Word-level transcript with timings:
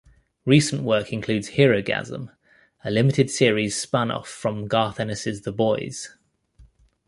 Recent 0.45 0.81
work 0.81 1.13
includes 1.13 1.49
"Herogasm" 1.51 2.31
a 2.83 2.89
limited 2.89 3.29
series 3.29 3.77
spun 3.79 4.09
off 4.09 4.27
from 4.27 4.65
Garth 4.67 4.99
Ennis' 4.99 5.41
"The 5.41 5.51
Boys". 5.51 6.09